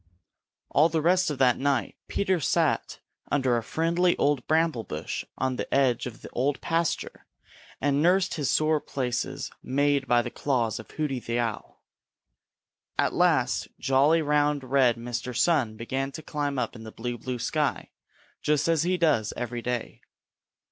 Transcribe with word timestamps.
All 0.69 0.89
the 0.89 0.99
rest 0.99 1.29
of 1.29 1.37
that 1.37 1.59
night 1.59 1.95
Peter 2.07 2.39
sat 2.39 3.01
under 3.31 3.55
a 3.55 3.61
friendly 3.61 4.17
old 4.17 4.47
bramble 4.47 4.83
bush 4.83 5.23
on 5.37 5.57
the 5.57 5.71
edge 5.71 6.07
of 6.07 6.23
the 6.23 6.29
Old 6.31 6.59
Pasture 6.59 7.27
and 7.79 8.01
nursed 8.01 8.35
the 8.35 8.45
sore 8.45 8.81
places 8.81 9.51
made 9.61 10.07
by 10.07 10.23
the 10.23 10.31
claws 10.31 10.79
of 10.79 10.89
Hooty 10.89 11.19
the 11.19 11.37
Owl. 11.37 11.83
At 12.97 13.13
last 13.13 13.67
jolly, 13.79 14.23
round, 14.23 14.63
red 14.63 14.95
Mr. 14.95 15.37
Sun 15.37 15.77
began 15.77 16.11
to 16.13 16.23
climb 16.23 16.57
up 16.57 16.75
in 16.75 16.81
the 16.83 16.91
blue, 16.91 17.19
blue 17.19 17.37
sky, 17.37 17.91
just 18.41 18.67
as 18.67 18.81
he 18.81 18.97
does 18.97 19.33
every 19.37 19.61
day. 19.61 20.01